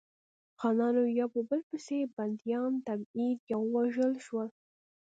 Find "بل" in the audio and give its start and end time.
1.49-1.61